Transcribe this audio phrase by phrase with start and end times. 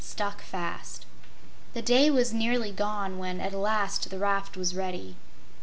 [0.03, 1.05] Stuck Fast
[1.73, 5.15] The day was nearly gone when, at last, the raft was ready.